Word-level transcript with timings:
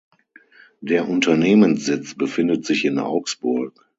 Der 0.79 1.07
Unternehmenssitz 1.07 2.15
befindet 2.15 2.65
sich 2.65 2.85
in 2.85 2.97
Augsburg. 2.97 3.87